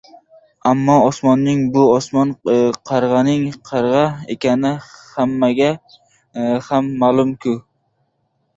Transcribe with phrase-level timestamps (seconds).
[0.69, 2.31] Ammo osmonning– bu osmon,
[2.91, 4.01] qarg‘aning– qarg‘a
[4.37, 5.71] ekani hammaga
[6.73, 7.59] ham ma’lum-ku!